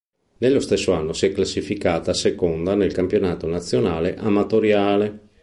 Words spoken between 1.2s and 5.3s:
è classificata seconda nel campionato nazionale amatoriale.